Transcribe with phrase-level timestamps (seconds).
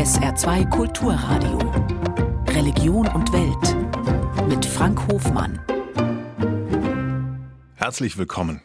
[0.00, 1.58] SR2 Kulturradio.
[2.54, 4.48] Religion und Welt.
[4.48, 5.60] Mit Frank Hofmann.
[7.74, 8.62] Herzlich willkommen.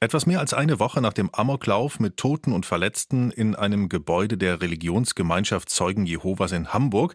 [0.00, 4.38] Etwas mehr als eine Woche nach dem Amoklauf mit Toten und Verletzten in einem Gebäude
[4.38, 7.14] der Religionsgemeinschaft Zeugen Jehovas in Hamburg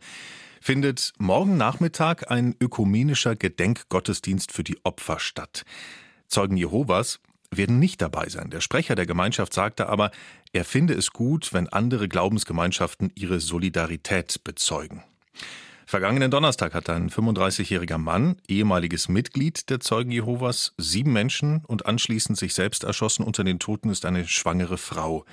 [0.62, 5.64] findet morgen Nachmittag ein ökumenischer Gedenkgottesdienst für die Opfer statt.
[6.28, 7.20] Zeugen Jehovas
[7.58, 8.50] werden nicht dabei sein.
[8.50, 10.12] Der Sprecher der Gemeinschaft sagte aber,
[10.54, 15.04] er finde es gut, wenn andere Glaubensgemeinschaften ihre Solidarität bezeugen.
[15.88, 22.38] Vergangenen Donnerstag hat ein 35-jähriger Mann, ehemaliges Mitglied der Zeugen Jehovas, sieben Menschen und anschließend
[22.38, 23.24] sich selbst erschossen.
[23.24, 25.26] Unter den Toten ist eine schwangere Frau.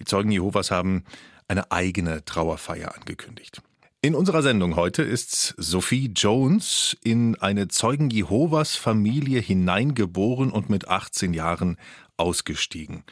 [0.00, 1.04] Die Zeugen Jehovas haben
[1.46, 3.62] eine eigene Trauerfeier angekündigt.
[4.00, 10.86] In unserer Sendung heute ist Sophie Jones in eine Zeugen Jehovas Familie hineingeboren und mit
[10.86, 11.76] 18 Jahren
[12.16, 13.02] ausgestiegen.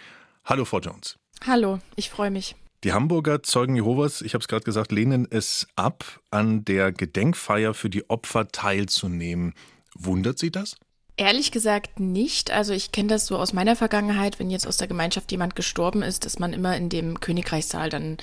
[0.44, 1.18] Hallo, Frau Jones.
[1.44, 2.54] Hallo, ich freue mich.
[2.84, 7.74] Die Hamburger Zeugen Jehovas, ich habe es gerade gesagt, lehnen es ab, an der Gedenkfeier
[7.74, 9.54] für die Opfer teilzunehmen.
[9.96, 10.76] Wundert Sie das?
[11.18, 12.50] Ehrlich gesagt nicht.
[12.50, 16.02] Also ich kenne das so aus meiner Vergangenheit, wenn jetzt aus der Gemeinschaft jemand gestorben
[16.02, 18.18] ist, dass man immer in dem Königreichssaal dann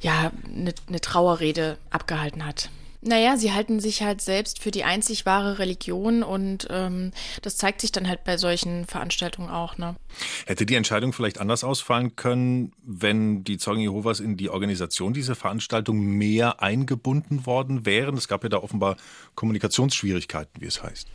[0.00, 2.68] ja eine, eine Trauerrede abgehalten hat.
[3.04, 7.10] Naja, sie halten sich halt selbst für die einzig wahre Religion und ähm,
[7.42, 9.76] das zeigt sich dann halt bei solchen Veranstaltungen auch.
[9.76, 9.96] Ne?
[10.46, 15.34] Hätte die Entscheidung vielleicht anders ausfallen können, wenn die Zeugen Jehovas in die Organisation dieser
[15.34, 18.16] Veranstaltung mehr eingebunden worden wären?
[18.16, 18.96] Es gab ja da offenbar
[19.34, 21.08] Kommunikationsschwierigkeiten, wie es heißt.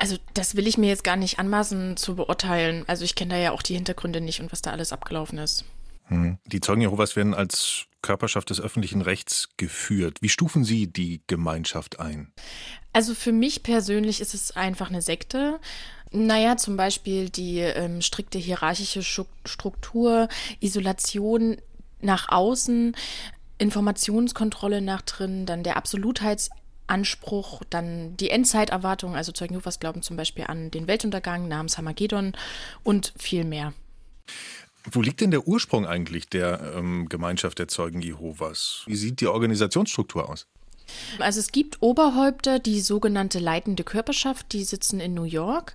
[0.00, 2.84] Also das will ich mir jetzt gar nicht anmaßen zu beurteilen.
[2.86, 5.66] Also ich kenne da ja auch die Hintergründe nicht und was da alles abgelaufen ist.
[6.04, 6.38] Hm.
[6.46, 10.16] Die Zeugen Jehovas werden als Körperschaft des öffentlichen Rechts geführt.
[10.22, 12.32] Wie stufen Sie die Gemeinschaft ein?
[12.94, 15.60] Also für mich persönlich ist es einfach eine Sekte.
[16.10, 20.28] Naja, zum Beispiel die ähm, strikte hierarchische Struktur,
[20.60, 21.58] Isolation
[22.00, 22.96] nach außen,
[23.58, 26.48] Informationskontrolle nach drin, dann der Absolutheits
[26.90, 32.32] Anspruch, dann die Endzeiterwartung, also Zeugen Jehovas glauben zum Beispiel an den Weltuntergang namens Hamagedon
[32.82, 33.72] und viel mehr.
[34.90, 38.82] Wo liegt denn der Ursprung eigentlich der ähm, Gemeinschaft der Zeugen Jehovas?
[38.86, 40.46] Wie sieht die Organisationsstruktur aus?
[41.18, 45.74] Also es gibt Oberhäupter, die sogenannte leitende Körperschaft, die sitzen in New York.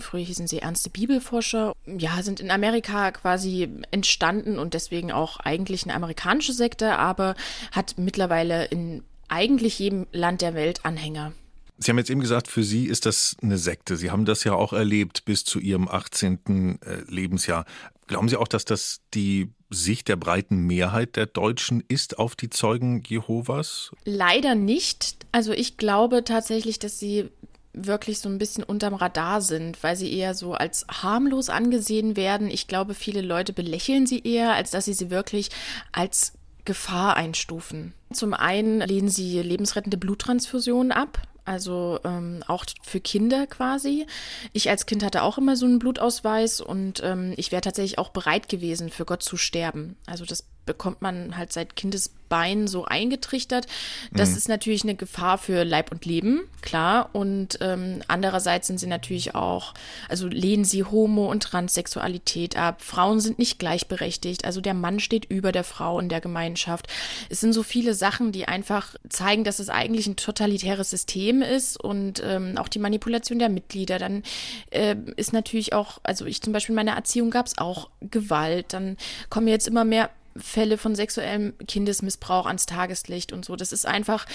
[0.00, 1.72] Früher hießen sie ernste Bibelforscher.
[1.86, 7.36] Ja, sind in Amerika quasi entstanden und deswegen auch eigentlich eine amerikanische Sekte, aber
[7.72, 11.32] hat mittlerweile in eigentlich jedem Land der Welt Anhänger.
[11.78, 13.96] Sie haben jetzt eben gesagt, für Sie ist das eine Sekte.
[13.96, 16.78] Sie haben das ja auch erlebt bis zu Ihrem 18.
[16.80, 17.66] Äh, Lebensjahr.
[18.06, 22.50] Glauben Sie auch, dass das die Sicht der breiten Mehrheit der Deutschen ist auf die
[22.50, 23.90] Zeugen Jehovas?
[24.04, 25.16] Leider nicht.
[25.32, 27.28] Also ich glaube tatsächlich, dass sie
[27.72, 32.48] wirklich so ein bisschen unterm Radar sind, weil sie eher so als harmlos angesehen werden.
[32.48, 35.50] Ich glaube, viele Leute belächeln sie eher, als dass sie sie wirklich
[35.92, 36.32] als
[36.66, 37.94] Gefahr einstufen.
[38.12, 44.06] Zum einen lehnen sie lebensrettende Bluttransfusionen ab, also ähm, auch für Kinder quasi.
[44.52, 48.10] Ich als Kind hatte auch immer so einen Blutausweis und ähm, ich wäre tatsächlich auch
[48.10, 49.96] bereit gewesen, für Gott zu sterben.
[50.06, 53.66] Also das bekommt man halt seit Kindesbein so eingetrichtert.
[54.12, 54.36] Das mhm.
[54.36, 57.10] ist natürlich eine Gefahr für Leib und Leben, klar.
[57.12, 59.74] Und ähm, andererseits sind sie natürlich auch,
[60.08, 62.82] also lehnen sie Homo- und Transsexualität ab.
[62.82, 64.44] Frauen sind nicht gleichberechtigt.
[64.44, 66.88] Also der Mann steht über der Frau in der Gemeinschaft.
[67.30, 71.80] Es sind so viele Sachen, die einfach zeigen, dass es eigentlich ein totalitäres System ist
[71.80, 73.98] und ähm, auch die Manipulation der Mitglieder.
[73.98, 74.24] Dann
[74.70, 78.72] äh, ist natürlich auch, also ich zum Beispiel in meiner Erziehung gab es auch Gewalt.
[78.72, 78.96] Dann
[79.30, 83.56] kommen jetzt immer mehr Fälle von sexuellem Kindesmissbrauch ans Tageslicht und so.
[83.56, 84.26] Das ist einfach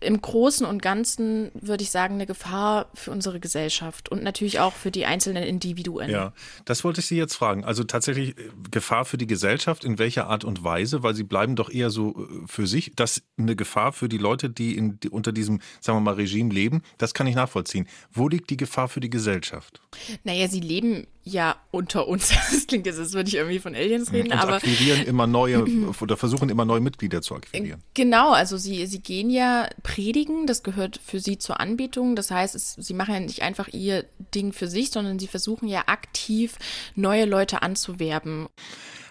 [0.00, 4.74] im Großen und Ganzen, würde ich sagen, eine Gefahr für unsere Gesellschaft und natürlich auch
[4.74, 6.10] für die einzelnen Individuen.
[6.10, 6.32] Ja,
[6.64, 7.64] das wollte ich Sie jetzt fragen.
[7.64, 11.02] Also tatsächlich äh, Gefahr für die Gesellschaft, in welcher Art und Weise?
[11.02, 12.92] Weil Sie bleiben doch eher so äh, für sich.
[12.96, 16.52] Das eine Gefahr für die Leute, die, in, die unter diesem, sagen wir mal, Regime
[16.52, 17.86] leben, das kann ich nachvollziehen.
[18.12, 19.80] Wo liegt die Gefahr für die Gesellschaft?
[20.24, 22.32] Naja, sie leben ja unter uns.
[22.58, 24.54] Das klingt jetzt, als würde ich irgendwie von Aliens reden, und aber.
[24.54, 25.64] akquirieren immer neue
[26.00, 27.82] oder versuchen immer neue Mitglieder zu akquirieren.
[27.94, 32.16] Genau, also sie, sie gehen ja predigen, das gehört für sie zur Anbetung.
[32.16, 34.04] Das heißt, es, sie machen ja nicht einfach ihr
[34.34, 36.56] Ding für sich, sondern sie versuchen ja aktiv
[36.94, 38.48] neue Leute anzuwerben.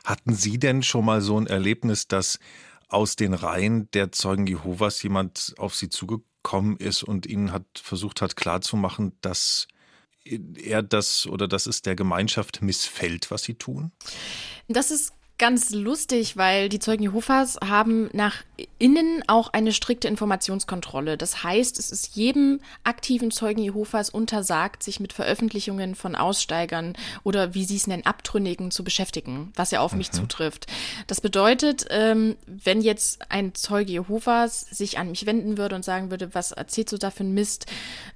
[0.04, 2.40] Hatten Sie denn schon mal so ein Erlebnis, dass
[2.88, 8.22] aus den Reihen der Zeugen Jehovas jemand auf Sie zugekommen ist und Ihnen hat versucht
[8.22, 9.68] hat klarzumachen, dass
[10.56, 13.92] er das oder dass es der Gemeinschaft missfällt, was sie tun?
[14.68, 18.44] Das ist ganz lustig, weil die Zeugen Jehovas haben nach
[18.80, 21.16] innen auch eine strikte Informationskontrolle.
[21.16, 26.94] Das heißt, es ist jedem aktiven Zeugen Jehovas untersagt, sich mit Veröffentlichungen von Aussteigern
[27.24, 30.00] oder wie sie es nennen, Abtrünnigen zu beschäftigen, was ja auf mhm.
[30.00, 30.66] mich zutrifft.
[31.06, 36.10] Das bedeutet, ähm, wenn jetzt ein Zeuge Jehovas sich an mich wenden würde und sagen
[36.10, 37.68] würde, was erzählst du da für ein Mist,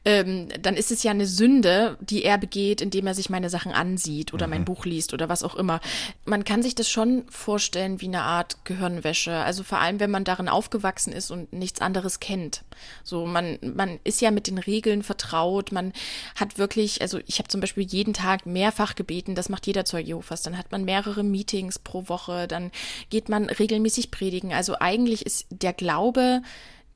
[0.05, 3.73] ähm, dann ist es ja eine Sünde, die er begeht, indem er sich meine Sachen
[3.73, 4.51] ansieht oder mhm.
[4.51, 5.81] mein Buch liest oder was auch immer.
[6.25, 9.33] Man kann sich das schon vorstellen wie eine Art Gehirnwäsche.
[9.33, 12.63] Also vor allem, wenn man darin aufgewachsen ist und nichts anderes kennt.
[13.03, 15.93] So, man, man ist ja mit den Regeln vertraut, man
[16.35, 20.09] hat wirklich, also ich habe zum Beispiel jeden Tag mehrfach gebeten, das macht jeder Zeuge
[20.09, 22.71] Jehovas, dann hat man mehrere Meetings pro Woche, dann
[23.09, 24.53] geht man regelmäßig predigen.
[24.53, 26.41] Also eigentlich ist der Glaube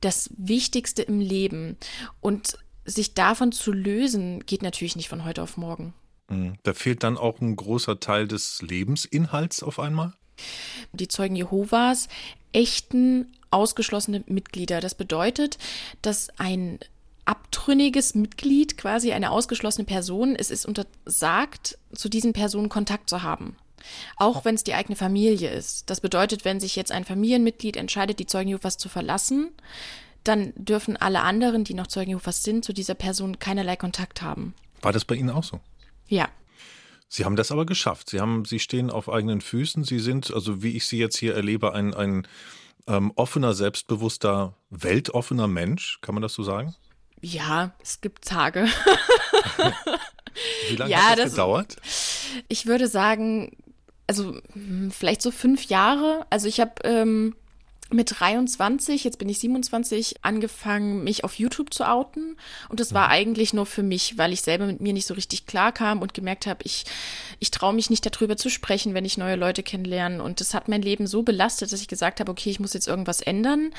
[0.00, 1.76] das Wichtigste im Leben.
[2.20, 5.92] Und sich davon zu lösen, geht natürlich nicht von heute auf morgen.
[6.28, 6.54] Mhm.
[6.62, 10.12] Da fehlt dann auch ein großer Teil des Lebensinhalts auf einmal?
[10.92, 12.08] Die Zeugen Jehovas
[12.52, 14.80] echten ausgeschlossene Mitglieder.
[14.80, 15.58] Das bedeutet,
[16.02, 16.78] dass ein
[17.24, 23.56] abtrünniges Mitglied, quasi eine ausgeschlossene Person, es ist untersagt, zu diesen Personen Kontakt zu haben.
[24.16, 25.90] Auch wenn es die eigene Familie ist.
[25.90, 29.50] Das bedeutet, wenn sich jetzt ein Familienmitglied entscheidet, die Zeugen Jehovas zu verlassen,
[30.24, 34.54] dann dürfen alle anderen, die noch Zeugen Jehovas sind, zu dieser Person keinerlei Kontakt haben.
[34.82, 35.60] War das bei Ihnen auch so?
[36.08, 36.28] Ja.
[37.08, 38.10] Sie haben das aber geschafft.
[38.10, 39.84] Sie haben, Sie stehen auf eigenen Füßen.
[39.84, 42.26] Sie sind, also wie ich Sie jetzt hier erlebe, ein, ein
[42.86, 45.98] ähm, offener, selbstbewusster, weltoffener Mensch.
[46.00, 46.74] Kann man das so sagen?
[47.20, 48.66] Ja, es gibt Tage.
[50.68, 51.76] wie lange ja, hat das, das gedauert?
[52.48, 53.56] Ich würde sagen,
[54.06, 56.26] also hm, vielleicht so fünf Jahre.
[56.30, 57.34] Also ich habe ähm,
[57.90, 62.36] mit 23, jetzt bin ich 27, angefangen, mich auf YouTube zu outen.
[62.68, 63.12] Und das war mhm.
[63.12, 66.12] eigentlich nur für mich, weil ich selber mit mir nicht so richtig klar kam und
[66.12, 66.84] gemerkt habe, ich,
[67.38, 70.20] ich traue mich nicht darüber zu sprechen, wenn ich neue Leute kennenlerne.
[70.20, 72.88] Und das hat mein Leben so belastet, dass ich gesagt habe, okay, ich muss jetzt
[72.88, 73.72] irgendwas ändern.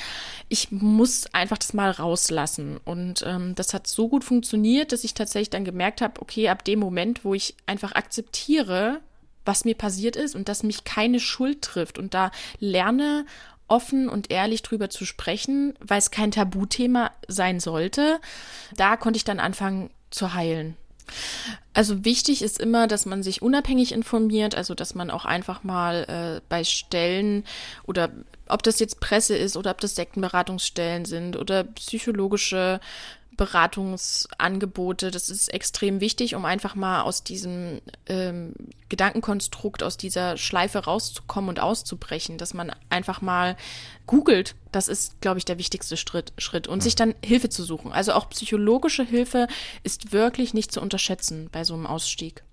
[0.48, 2.80] Ich muss einfach das mal rauslassen.
[2.86, 6.64] Und ähm, das hat so gut funktioniert, dass ich tatsächlich dann gemerkt habe, okay, ab
[6.64, 9.02] dem Moment, wo ich einfach akzeptiere,
[9.44, 13.26] was mir passiert ist und dass mich keine Schuld trifft und da lerne
[13.68, 18.20] offen und ehrlich drüber zu sprechen, weil es kein Tabuthema sein sollte.
[18.76, 20.78] Da konnte ich dann anfangen zu heilen.
[21.74, 26.04] Also wichtig ist immer, dass man sich unabhängig informiert, also dass man auch einfach mal
[26.38, 27.46] äh, bei Stellen
[27.86, 28.10] oder
[28.48, 32.80] ob das jetzt Presse ist oder ob das Sektenberatungsstellen sind oder psychologische
[33.38, 35.12] Beratungsangebote.
[35.12, 38.54] Das ist extrem wichtig, um einfach mal aus diesem ähm,
[38.90, 43.56] Gedankenkonstrukt, aus dieser Schleife rauszukommen und auszubrechen, dass man einfach mal
[44.08, 44.56] googelt.
[44.72, 46.68] Das ist, glaube ich, der wichtigste Schritt, Schritt.
[46.68, 47.92] Und sich dann Hilfe zu suchen.
[47.92, 49.48] Also auch psychologische Hilfe
[49.84, 52.44] ist wirklich nicht zu unterschätzen bei so einem Ausstieg.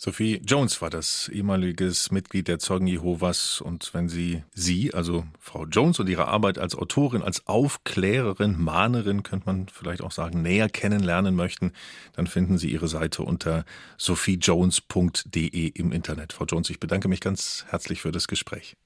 [0.00, 3.60] Sophie Jones war das, ehemaliges Mitglied der Zeugen Jehovas.
[3.60, 9.24] Und wenn Sie sie, also Frau Jones und ihre Arbeit als Autorin, als Aufklärerin, Mahnerin,
[9.24, 11.72] könnte man vielleicht auch sagen, näher kennenlernen möchten,
[12.12, 13.64] dann finden Sie ihre Seite unter
[13.96, 16.32] sophiejones.de im Internet.
[16.32, 18.76] Frau Jones, ich bedanke mich ganz herzlich für das Gespräch.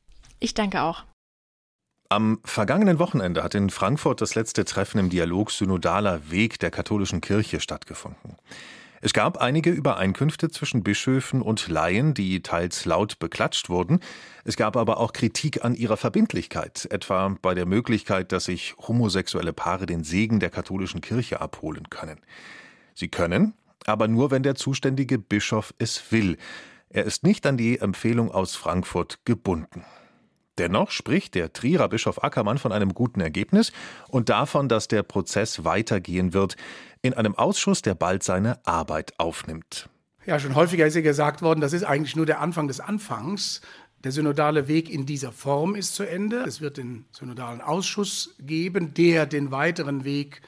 [0.41, 1.05] Ich danke auch.
[2.09, 7.21] Am vergangenen Wochenende hat in Frankfurt das letzte Treffen im Dialog Synodaler Weg der katholischen
[7.21, 8.39] Kirche stattgefunden.
[9.05, 13.99] Es gab einige Übereinkünfte zwischen Bischöfen und Laien, die teils laut beklatscht wurden.
[14.45, 19.53] Es gab aber auch Kritik an ihrer Verbindlichkeit, etwa bei der Möglichkeit, dass sich homosexuelle
[19.53, 22.21] Paare den Segen der katholischen Kirche abholen können.
[22.95, 23.55] Sie können,
[23.87, 26.39] aber nur wenn der zuständige Bischof es will.
[26.89, 29.85] Er ist nicht an die Empfehlung aus Frankfurt gebunden.
[30.59, 33.73] Dennoch spricht der Trierer Bischof Ackermann von einem guten Ergebnis
[34.09, 36.57] und davon, dass der Prozess weitergehen wird
[37.01, 39.89] in einem Ausschuss, der bald seine Arbeit aufnimmt.
[40.27, 43.61] Ja, schon häufiger ist ja gesagt worden, das ist eigentlich nur der Anfang des Anfangs.
[44.05, 46.45] Der synodale Weg in dieser Form ist zu Ende.
[46.47, 50.43] Es wird den synodalen Ausschuss geben, der den weiteren Weg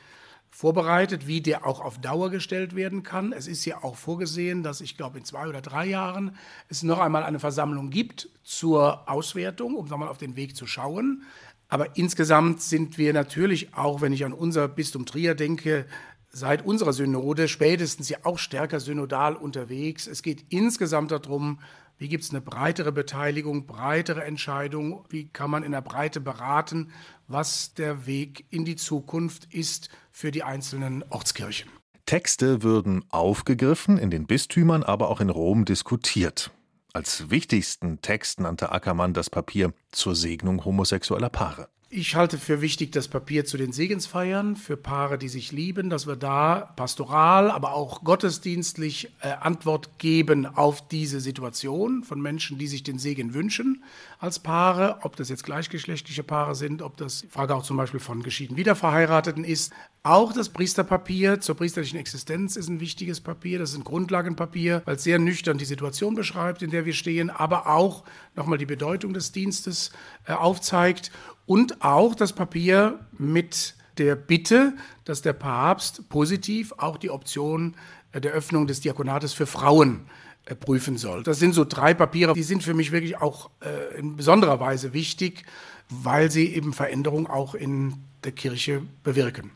[0.54, 3.32] vorbereitet, wie der auch auf Dauer gestellt werden kann.
[3.32, 6.36] Es ist ja auch vorgesehen, dass ich glaube in zwei oder drei Jahren
[6.68, 11.24] es noch einmal eine Versammlung gibt zur Auswertung, um nochmal auf den Weg zu schauen.
[11.68, 15.86] Aber insgesamt sind wir natürlich auch, wenn ich an unser Bistum Trier denke,
[16.34, 20.06] seit unserer Synode spätestens ja auch stärker synodal unterwegs.
[20.06, 21.60] Es geht insgesamt darum,
[21.96, 26.90] wie gibt es eine breitere Beteiligung, breitere Entscheidung, wie kann man in der Breite beraten,
[27.28, 31.70] was der Weg in die Zukunft ist für die einzelnen Ortskirchen.
[32.04, 36.50] Texte würden aufgegriffen, in den Bistümern, aber auch in Rom diskutiert.
[36.92, 41.68] Als wichtigsten Text nannte Ackermann das Papier zur Segnung homosexueller Paare.
[41.96, 46.08] Ich halte für wichtig das Papier zu den Segensfeiern für Paare, die sich lieben, dass
[46.08, 52.66] wir da pastoral, aber auch gottesdienstlich äh, Antwort geben auf diese Situation von Menschen, die
[52.66, 53.84] sich den Segen wünschen
[54.18, 58.24] als Paare, ob das jetzt gleichgeschlechtliche Paare sind, ob das Frage auch zum Beispiel von
[58.24, 59.72] geschieden Wiederverheirateten ist.
[60.02, 63.60] Auch das Priesterpapier zur priesterlichen Existenz ist ein wichtiges Papier.
[63.60, 67.30] Das ist ein Grundlagenpapier, weil es sehr nüchtern die Situation beschreibt, in der wir stehen,
[67.30, 68.02] aber auch
[68.34, 69.92] nochmal die Bedeutung des Dienstes
[70.26, 71.12] äh, aufzeigt
[71.46, 74.74] und auch das Papier mit der Bitte,
[75.04, 77.76] dass der Papst positiv auch die Option
[78.12, 80.06] äh, der Öffnung des Diakonates für Frauen
[80.46, 81.22] äh, prüfen soll.
[81.22, 84.92] Das sind so drei Papiere, die sind für mich wirklich auch äh, in besonderer Weise
[84.92, 85.44] wichtig,
[85.88, 89.52] weil sie eben Veränderung auch in der Kirche bewirken.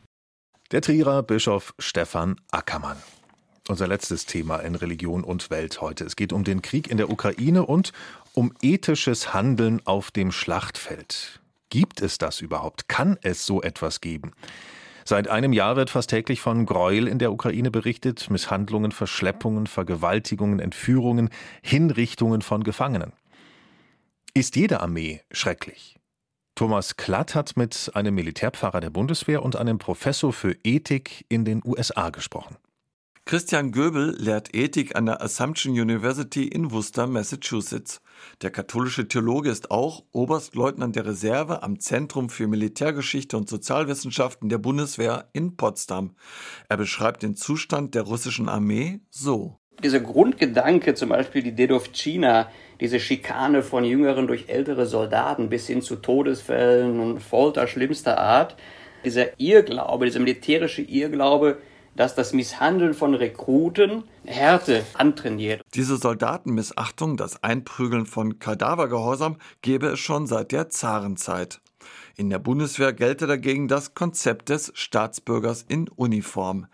[0.71, 2.99] Der Trierer Bischof Stefan Ackermann.
[3.69, 6.05] Unser letztes Thema in Religion und Welt heute.
[6.05, 7.93] Es geht um den Krieg in der Ukraine und
[8.33, 11.41] um ethisches Handeln auf dem Schlachtfeld.
[11.71, 12.89] Gibt es das überhaupt?
[12.89, 14.33] Kann es so etwas geben?
[15.05, 20.61] Seit einem Jahr wird fast täglich von Gräuel in der Ukraine berichtet, Misshandlungen, Verschleppungen, Vergewaltigungen,
[20.61, 21.31] Entführungen,
[21.63, 23.13] Hinrichtungen von Gefangenen.
[24.35, 25.99] Ist jede Armee schrecklich?
[26.55, 31.63] Thomas Klatt hat mit einem Militärpfarrer der Bundeswehr und einem Professor für Ethik in den
[31.65, 32.57] USA gesprochen.
[33.29, 38.01] Christian Göbel lehrt Ethik an der Assumption University in Worcester, Massachusetts.
[38.41, 44.57] Der katholische Theologe ist auch Oberstleutnant der Reserve am Zentrum für Militärgeschichte und Sozialwissenschaften der
[44.57, 46.17] Bundeswehr in Potsdam.
[46.71, 49.59] Er beschreibt den Zustand der russischen Armee so.
[49.85, 55.83] Dieser Grundgedanke, zum Beispiel die Dedovcina, diese Schikane von Jüngeren durch ältere Soldaten bis hin
[55.83, 58.57] zu Todesfällen und Folter schlimmster Art,
[59.05, 61.59] dieser Irrglaube, dieser militärische Irrglaube,
[61.99, 65.63] dass das Misshandeln von Rekruten Härte antrainiert.
[65.75, 71.61] Diese Soldatenmissachtung, das Einprügeln von Kadavergehorsam, gäbe es schon seit der Zarenzeit.
[72.17, 76.69] In der Bundeswehr gelte dagegen das Konzept des Staatsbürgers in Uniform.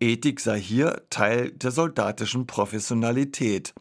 [0.00, 3.74] Ethik sei hier Teil der soldatischen Professionalität.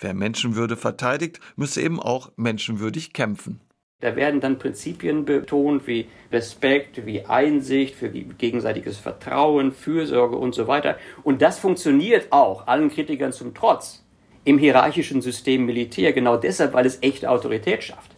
[0.00, 3.60] Wer Menschenwürde verteidigt, müsse eben auch menschenwürdig kämpfen.
[4.00, 10.68] Da werden dann Prinzipien betont wie Respekt, wie Einsicht, für gegenseitiges Vertrauen, Fürsorge und so
[10.68, 10.96] weiter.
[11.24, 14.04] Und das funktioniert auch, allen Kritikern zum Trotz,
[14.44, 18.17] im hierarchischen System Militär, genau deshalb, weil es echte Autorität schafft.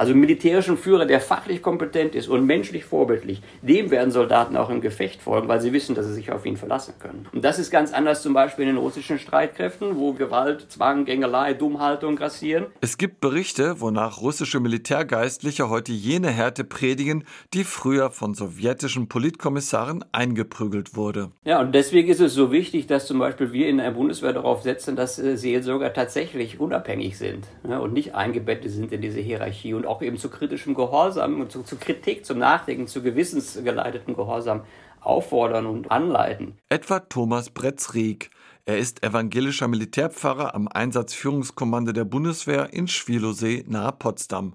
[0.00, 4.80] Also militärischen Führer, der fachlich kompetent ist und menschlich vorbildlich, dem werden Soldaten auch im
[4.80, 7.26] Gefecht folgen, weil sie wissen, dass sie sich auf ihn verlassen können.
[7.34, 11.52] Und das ist ganz anders zum Beispiel in den russischen Streitkräften, wo Gewalt, Zwang, Gängelei,
[11.52, 12.64] Dummhaltung grassieren.
[12.80, 20.02] Es gibt Berichte, wonach russische Militärgeistliche heute jene Härte predigen, die früher von sowjetischen Politkommissaren
[20.12, 21.30] eingeprügelt wurde.
[21.44, 24.62] Ja, und deswegen ist es so wichtig, dass zum Beispiel wir in der Bundeswehr darauf
[24.62, 29.74] setzen, dass äh, Seelsorger tatsächlich unabhängig sind ja, und nicht eingebettet sind in diese Hierarchie
[29.74, 34.62] und auch eben zu kritischem Gehorsam und zu, zu Kritik, zum Nachdenken, zu gewissensgeleiteten Gehorsam
[35.00, 36.58] auffordern und anleiten.
[36.68, 38.30] Etwa Thomas Bretzrieck.
[38.66, 44.54] Er ist evangelischer Militärpfarrer am Einsatzführungskommando der Bundeswehr in Schwilosee nahe Potsdam.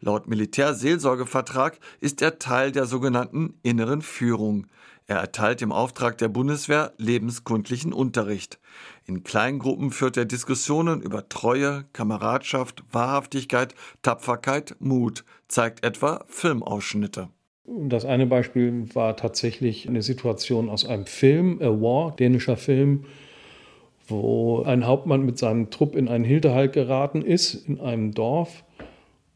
[0.00, 4.66] Laut Militärseelsorgevertrag ist er Teil der sogenannten inneren Führung.
[5.08, 8.58] Er erteilt im Auftrag der Bundeswehr lebenskundlichen Unterricht.
[9.04, 17.28] In Kleingruppen führt er Diskussionen über Treue, Kameradschaft, Wahrhaftigkeit, Tapferkeit, Mut, zeigt etwa Filmausschnitte.
[17.66, 23.04] Das eine Beispiel war tatsächlich eine Situation aus einem Film, A War, dänischer Film,
[24.08, 28.64] wo ein Hauptmann mit seinem Trupp in einen Hinterhalt geraten ist, in einem Dorf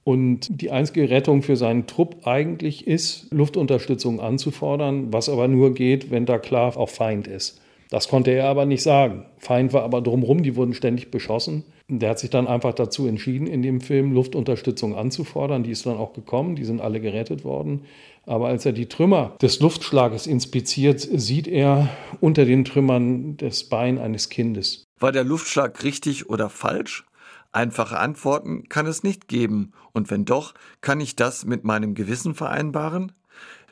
[0.05, 6.11] und die einzige Rettung für seinen Trupp eigentlich ist, Luftunterstützung anzufordern, was aber nur geht,
[6.11, 7.61] wenn da klar auch Feind ist.
[7.91, 9.27] Das konnte er aber nicht sagen.
[9.39, 11.65] Feind war aber drumherum, die wurden ständig beschossen.
[11.89, 15.65] Der hat sich dann einfach dazu entschieden, in dem Film Luftunterstützung anzufordern.
[15.65, 17.83] Die ist dann auch gekommen, die sind alle gerettet worden.
[18.27, 21.89] Aber als er die Trümmer des Luftschlages inspiziert, sieht er
[22.21, 24.85] unter den Trümmern das Bein eines Kindes.
[25.01, 27.05] War der Luftschlag richtig oder falsch?
[27.53, 32.35] Einfache Antworten kann es nicht geben, und wenn doch, kann ich das mit meinem Gewissen
[32.35, 33.13] vereinbaren?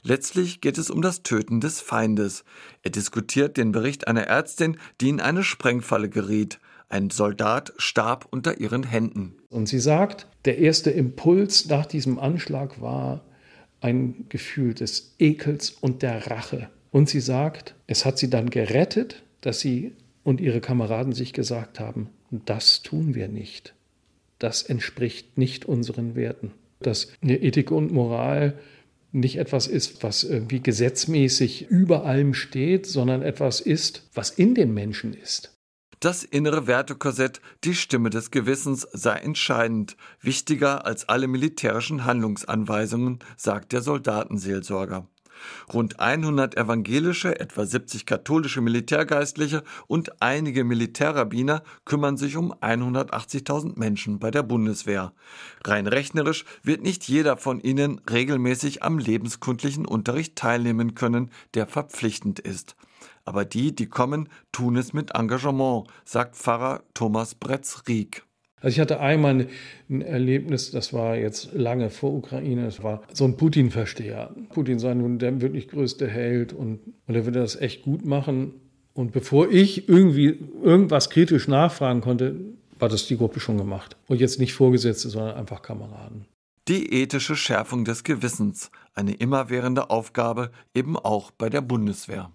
[0.02, 2.44] Letztlich geht es um das Töten des Feindes.
[2.82, 6.60] Er diskutiert den Bericht einer Ärztin, die in eine Sprengfalle geriet.
[6.88, 9.36] Ein Soldat starb unter ihren Händen.
[9.50, 13.24] Und sie sagt, der erste Impuls nach diesem Anschlag war
[13.80, 16.68] ein Gefühl des Ekels und der Rache.
[16.90, 19.92] Und sie sagt, es hat sie dann gerettet, dass sie
[20.24, 23.74] und ihre Kameraden sich gesagt haben, das tun wir nicht.
[24.38, 26.52] Das entspricht nicht unseren Werten.
[26.80, 28.58] Dass Ethik und Moral
[29.10, 34.74] nicht etwas ist, was irgendwie gesetzmäßig über allem steht, sondern etwas ist, was in den
[34.74, 35.58] Menschen ist.
[36.00, 43.72] Das innere Wertekorsett, die Stimme des Gewissens sei entscheidend, wichtiger als alle militärischen Handlungsanweisungen, sagt
[43.72, 45.08] der Soldatenseelsorger.
[45.72, 54.18] Rund 100 evangelische, etwa 70 katholische Militärgeistliche und einige Militärrabbiner kümmern sich um 180.000 Menschen
[54.18, 55.12] bei der Bundeswehr.
[55.64, 62.38] Rein rechnerisch wird nicht jeder von ihnen regelmäßig am lebenskundlichen Unterricht teilnehmen können, der verpflichtend
[62.40, 62.76] ist.
[63.24, 68.27] Aber die, die kommen, tun es mit Engagement, sagt Pfarrer Thomas Bretz-Rieck.
[68.60, 69.46] Also ich hatte einmal
[69.88, 74.34] ein Erlebnis, das war jetzt lange vor Ukraine, es war so ein Putin-Versteher.
[74.50, 78.54] Putin sei nun der wirklich größte Held und, und er würde das echt gut machen.
[78.94, 82.34] Und bevor ich irgendwie irgendwas kritisch nachfragen konnte,
[82.78, 83.96] war das die Gruppe schon gemacht.
[84.08, 86.26] Und jetzt nicht Vorgesetzte, sondern einfach Kameraden.
[86.66, 92.30] Die ethische Schärfung des Gewissens, eine immerwährende Aufgabe eben auch bei der Bundeswehr.